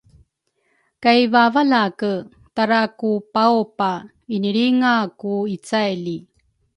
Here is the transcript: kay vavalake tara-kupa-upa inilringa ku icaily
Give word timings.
kay 1.03 1.19
vavalake 1.33 2.13
tara-kupa-upa 2.55 3.91
inilringa 4.35 4.93
ku 5.19 5.33
icaily 5.55 6.17